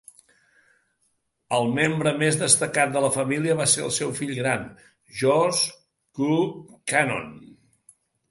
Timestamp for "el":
1.57-1.67, 3.89-3.93